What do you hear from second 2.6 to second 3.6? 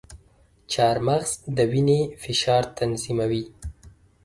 تنظیموي.